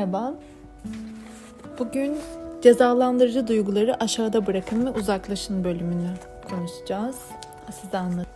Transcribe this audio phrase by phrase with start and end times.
[0.00, 0.34] Merhaba.
[1.78, 2.16] Bugün
[2.62, 6.08] cezalandırıcı duyguları aşağıda bırakın ve uzaklaşın bölümünü
[6.50, 7.16] konuşacağız.
[7.80, 8.26] Size anlatayım.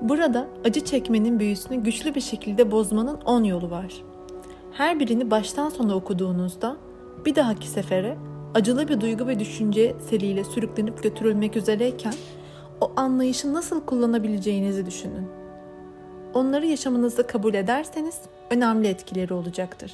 [0.00, 3.92] Burada acı çekmenin büyüsünü güçlü bir şekilde bozmanın 10 yolu var.
[4.72, 6.76] Her birini baştan sona okuduğunuzda
[7.26, 8.16] bir dahaki sefere
[8.54, 12.14] acılı bir duygu ve düşünce seliyle sürüklenip götürülmek üzereyken
[12.80, 15.28] o anlayışı nasıl kullanabileceğinizi düşünün.
[16.34, 18.20] Onları yaşamınızda kabul ederseniz
[18.50, 19.92] önemli etkileri olacaktır.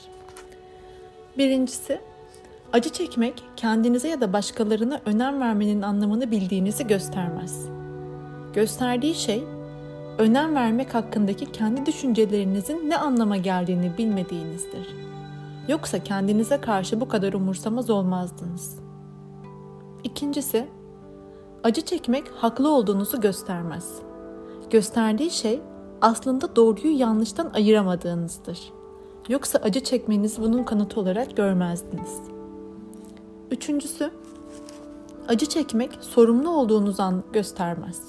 [1.38, 2.01] Birincisi,
[2.73, 7.69] acı çekmek kendinize ya da başkalarına önem vermenin anlamını bildiğinizi göstermez.
[8.55, 9.45] Gösterdiği şey,
[10.19, 14.88] önem vermek hakkındaki kendi düşüncelerinizin ne anlama geldiğini bilmediğinizdir.
[15.69, 18.78] Yoksa kendinize karşı bu kadar umursamaz olmazdınız.
[20.05, 20.69] İkincisi,
[21.64, 23.98] acı çekmek haklı olduğunuzu göstermez.
[24.70, 25.61] Gösterdiği şey
[26.00, 28.78] aslında doğruyu yanlıştan ayıramadığınızdır.
[29.29, 32.21] Yoksa acı çekmenizi bunun kanıtı olarak görmezdiniz.
[33.51, 34.11] Üçüncüsü,
[35.29, 38.03] acı çekmek sorumlu olduğunuz an göstermez.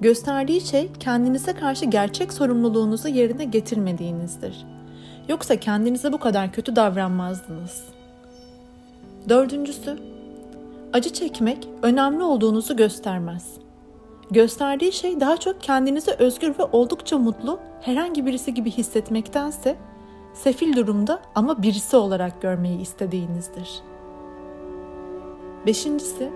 [0.00, 4.66] Gösterdiği şey kendinize karşı gerçek sorumluluğunuzu yerine getirmediğinizdir.
[5.28, 7.84] Yoksa kendinize bu kadar kötü davranmazdınız.
[9.28, 9.98] Dördüncüsü,
[10.92, 13.52] acı çekmek önemli olduğunuzu göstermez.
[14.30, 19.76] Gösterdiği şey daha çok kendinizi özgür ve oldukça mutlu herhangi birisi gibi hissetmektense
[20.42, 23.80] sefil durumda ama birisi olarak görmeyi istediğinizdir.
[25.66, 26.30] Beşincisi,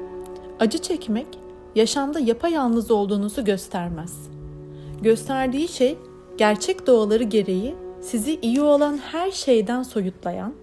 [0.61, 1.27] acı çekmek
[1.75, 4.31] yaşamda yapayalnız olduğunuzu göstermez.
[5.03, 5.99] Gösterdiği şey
[6.37, 10.55] gerçek doğaları gereği sizi iyi olan her şeyden soyutlayan,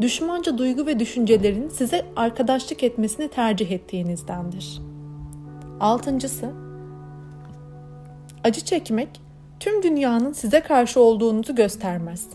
[0.00, 4.80] düşmanca duygu ve düşüncelerin size arkadaşlık etmesini tercih ettiğinizdendir.
[5.80, 6.50] Altıncısı,
[8.44, 9.20] acı çekmek
[9.60, 12.28] tüm dünyanın size karşı olduğunuzu göstermez.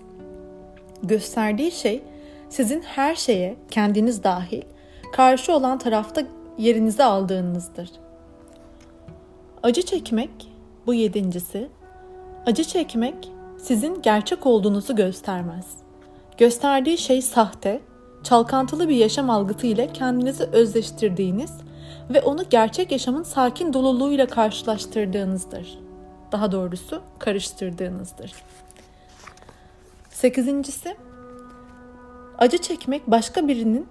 [1.03, 2.03] Gösterdiği şey
[2.49, 4.61] sizin her şeye, kendiniz dahil,
[5.13, 6.21] karşı olan tarafta
[6.57, 7.89] yerinizi aldığınızdır.
[9.63, 10.29] Acı çekmek,
[10.85, 11.69] bu yedincisi,
[12.45, 15.67] acı çekmek sizin gerçek olduğunuzu göstermez.
[16.37, 17.81] Gösterdiği şey sahte,
[18.23, 21.51] çalkantılı bir yaşam algısı ile kendinizi özleştirdiğiniz
[22.09, 25.79] ve onu gerçek yaşamın sakin doluluğuyla karşılaştırdığınızdır.
[26.31, 28.33] Daha doğrusu karıştırdığınızdır.
[30.11, 30.95] Sekizincisi,
[32.37, 33.87] acı çekmek başka birinin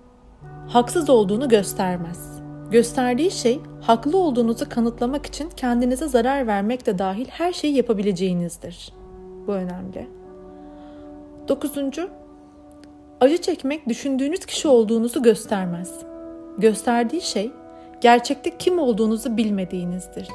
[0.69, 2.41] haksız olduğunu göstermez.
[2.70, 8.92] Gösterdiği şey haklı olduğunuzu kanıtlamak için kendinize zarar vermek de dahil her şeyi yapabileceğinizdir.
[9.47, 10.08] Bu önemli.
[11.48, 12.10] Dokuzuncu,
[13.20, 15.94] acı çekmek düşündüğünüz kişi olduğunuzu göstermez.
[16.58, 17.52] Gösterdiği şey
[18.00, 20.28] gerçekte kim olduğunuzu bilmediğinizdir.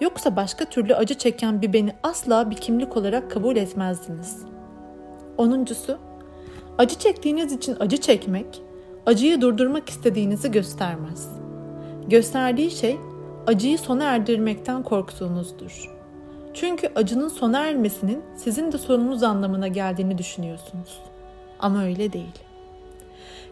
[0.00, 4.55] Yoksa başka türlü acı çeken bir beni asla bir kimlik olarak kabul etmezdiniz.
[5.38, 5.98] Onuncusu,
[6.78, 8.62] acı çektiğiniz için acı çekmek,
[9.06, 11.28] acıyı durdurmak istediğinizi göstermez.
[12.08, 12.96] Gösterdiği şey
[13.46, 15.96] acıyı sona erdirmekten korktuğunuzdur.
[16.54, 21.00] Çünkü acının sona ermesinin sizin de sorununuz anlamına geldiğini düşünüyorsunuz.
[21.58, 22.38] Ama öyle değil.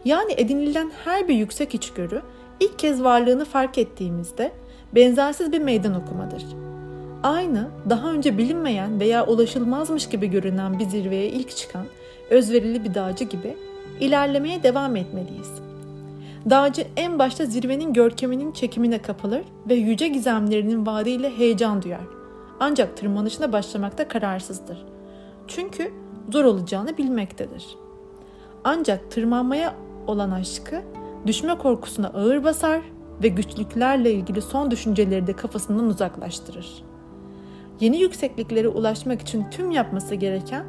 [0.05, 2.21] Yani edinilen her bir yüksek içgörü
[2.59, 4.51] ilk kez varlığını fark ettiğimizde
[4.95, 6.43] benzersiz bir meydan okumadır.
[7.25, 11.85] Aynı daha önce bilinmeyen veya ulaşılmazmış gibi görünen bir zirveye ilk çıkan
[12.29, 13.57] özverili bir dağcı gibi
[13.99, 15.51] ilerlemeye devam etmeliyiz.
[16.49, 22.07] Dağcı en başta zirvenin görkeminin çekimine kapılır ve yüce gizemlerinin vaadiyle heyecan duyar.
[22.59, 24.85] Ancak tırmanışına başlamakta kararsızdır.
[25.47, 25.93] Çünkü
[26.31, 27.65] zor olacağını bilmektedir.
[28.63, 29.75] Ancak tırmanmaya
[30.07, 30.81] olan aşkı
[31.27, 32.81] düşme korkusuna ağır basar
[33.23, 36.94] ve güçlüklerle ilgili son düşünceleri de kafasından uzaklaştırır.
[37.79, 40.65] Yeni yüksekliklere ulaşmak için tüm yapması gereken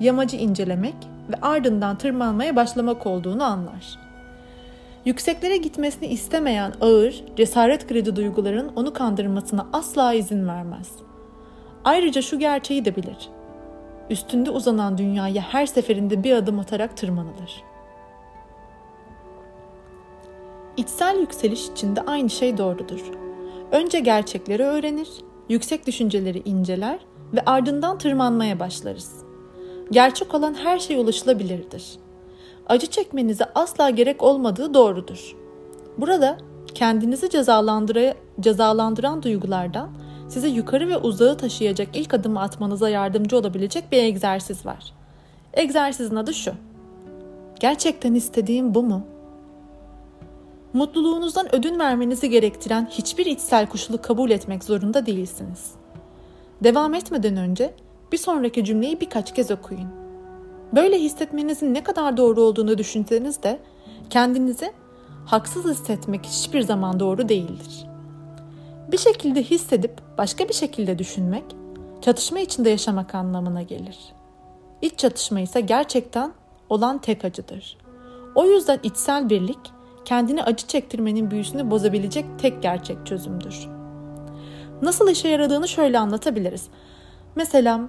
[0.00, 0.94] yamacı incelemek
[1.28, 3.98] ve ardından tırmanmaya başlamak olduğunu anlar.
[5.04, 10.92] Yükseklere gitmesini istemeyen ağır, cesaret kredi duyguların onu kandırmasına asla izin vermez.
[11.84, 13.28] Ayrıca şu gerçeği de bilir.
[14.10, 17.64] Üstünde uzanan dünyaya her seferinde bir adım atarak tırmanılır.
[20.76, 23.00] İçsel yükseliş için de aynı şey doğrudur.
[23.72, 25.08] Önce gerçekleri öğrenir,
[25.48, 26.98] yüksek düşünceleri inceler
[27.34, 29.12] ve ardından tırmanmaya başlarız.
[29.90, 31.98] Gerçek olan her şey ulaşılabilirdir.
[32.66, 35.36] Acı çekmenize asla gerek olmadığı doğrudur.
[35.98, 36.38] Burada
[36.74, 37.30] kendinizi
[38.40, 39.90] cezalandıran duygulardan
[40.28, 44.92] size yukarı ve uzağı taşıyacak ilk adımı atmanıza yardımcı olabilecek bir egzersiz var.
[45.52, 46.52] Egzersizin adı şu.
[47.60, 49.06] Gerçekten istediğim bu mu?
[50.72, 55.70] Mutluluğunuzdan ödün vermenizi gerektiren hiçbir içsel koşulu kabul etmek zorunda değilsiniz.
[56.64, 57.74] Devam etmeden önce
[58.12, 59.88] bir sonraki cümleyi birkaç kez okuyun.
[60.72, 63.60] Böyle hissetmenizin ne kadar doğru olduğunu düşünseniz de
[64.10, 64.72] kendinizi
[65.26, 67.86] haksız hissetmek hiçbir zaman doğru değildir.
[68.92, 71.44] Bir şekilde hissedip başka bir şekilde düşünmek
[72.00, 73.98] çatışma içinde yaşamak anlamına gelir.
[74.82, 76.32] İç çatışma ise gerçekten
[76.70, 77.76] olan tek acıdır.
[78.34, 79.77] O yüzden içsel birlik
[80.08, 83.68] kendini acı çektirmenin büyüsünü bozabilecek tek gerçek çözümdür.
[84.82, 86.68] Nasıl işe yaradığını şöyle anlatabiliriz.
[87.36, 87.80] Mesela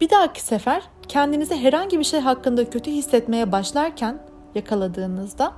[0.00, 4.18] bir dahaki sefer kendinizi herhangi bir şey hakkında kötü hissetmeye başlarken
[4.54, 5.52] yakaladığınızda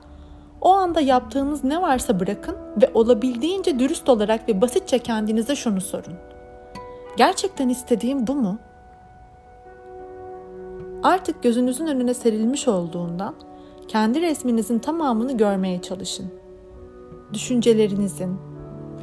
[0.61, 6.15] o anda yaptığınız ne varsa bırakın ve olabildiğince dürüst olarak ve basitçe kendinize şunu sorun.
[7.17, 8.59] Gerçekten istediğim bu mu?
[11.03, 13.35] Artık gözünüzün önüne serilmiş olduğundan
[13.89, 16.27] kendi resminizin tamamını görmeye çalışın.
[17.33, 18.37] Düşüncelerinizin,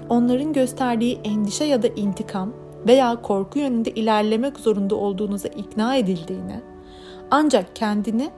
[0.10, 2.54] onların gösterdiği endişe ya da intikam
[2.88, 6.62] veya korku yönünde ilerlemek zorunda olduğunuza ikna edildiğini,
[7.32, 8.30] ancak kendini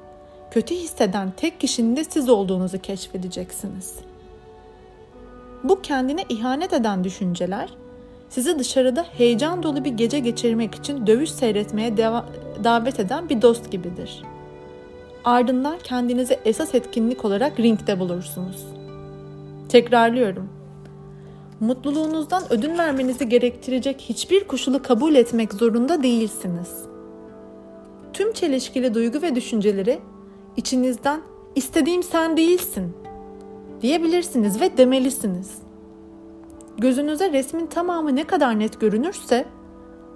[0.52, 3.96] kötü hisseden tek kişinin de siz olduğunuzu keşfedeceksiniz.
[5.64, 7.70] Bu kendine ihanet eden düşünceler
[8.30, 11.98] sizi dışarıda heyecan dolu bir gece geçirmek için dövüş seyretmeye
[12.64, 14.24] davet eden bir dost gibidir.
[15.26, 18.66] Ardından kendinizi esas etkinlik olarak ringde bulursunuz.
[19.70, 20.50] Tekrarlıyorum.
[21.60, 26.86] Mutluluğunuzdan ödün vermenizi gerektirecek hiçbir koşulu kabul etmek zorunda değilsiniz.
[28.14, 30.00] Tüm çelişkili duygu ve düşünceleri
[30.58, 31.22] içinizden
[31.56, 32.94] istediğim sen değilsin
[33.82, 35.58] diyebilirsiniz ve demelisiniz.
[36.78, 39.46] Gözünüze resmin tamamı ne kadar net görünürse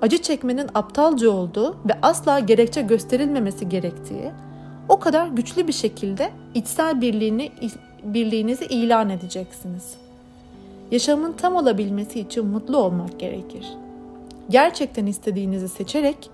[0.01, 4.31] acı çekmenin aptalca olduğu ve asla gerekçe gösterilmemesi gerektiği
[4.89, 7.51] o kadar güçlü bir şekilde içsel birliğini
[8.03, 9.94] birliğinizi ilan edeceksiniz.
[10.91, 13.68] Yaşamın tam olabilmesi için mutlu olmak gerekir.
[14.50, 16.30] Gerçekten istediğinizi seçerek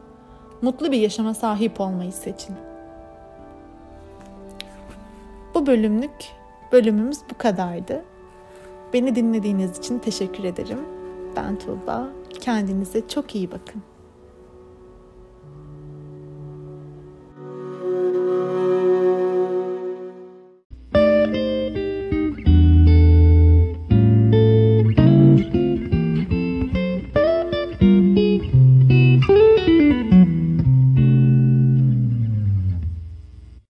[0.61, 2.55] mutlu bir yaşama sahip olmayı seçin.
[5.53, 6.31] Bu bölümlük
[6.71, 8.03] bölümümüz bu kadardı.
[8.93, 10.79] Beni dinlediğiniz için teşekkür ederim.
[11.35, 12.07] Ben Tuğba.
[12.41, 13.94] Kendinize çok iyi bakın.